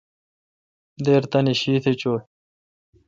[1.03, 2.21] دیر تانی شیتھ چویں۔